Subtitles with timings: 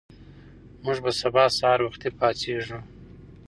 [0.83, 2.79] موږ به سبا سهار وختي پاڅېږو.